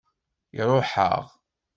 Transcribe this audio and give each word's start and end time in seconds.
Iṛuḥ-aɣ. 0.59 1.23